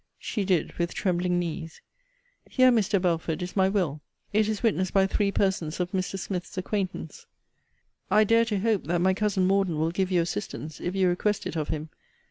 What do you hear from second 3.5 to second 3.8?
my